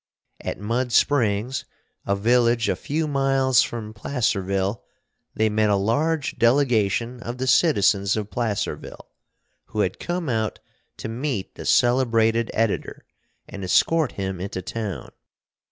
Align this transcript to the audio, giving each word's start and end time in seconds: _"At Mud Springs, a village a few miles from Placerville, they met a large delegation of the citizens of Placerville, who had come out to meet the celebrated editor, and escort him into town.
_"At 0.49 0.59
Mud 0.59 0.91
Springs, 0.91 1.63
a 2.07 2.15
village 2.15 2.67
a 2.67 2.75
few 2.75 3.07
miles 3.07 3.61
from 3.61 3.93
Placerville, 3.93 4.83
they 5.35 5.47
met 5.47 5.69
a 5.69 5.75
large 5.75 6.37
delegation 6.39 7.21
of 7.21 7.37
the 7.37 7.45
citizens 7.45 8.17
of 8.17 8.31
Placerville, 8.31 9.09
who 9.65 9.81
had 9.81 9.99
come 9.99 10.27
out 10.27 10.57
to 10.97 11.07
meet 11.07 11.53
the 11.53 11.67
celebrated 11.67 12.49
editor, 12.55 13.05
and 13.47 13.63
escort 13.63 14.13
him 14.13 14.41
into 14.41 14.63
town. 14.63 15.11